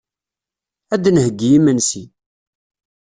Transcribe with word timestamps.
Ad 0.93 1.01
d-nheyyi 1.03 1.49
imensi. 1.57 2.03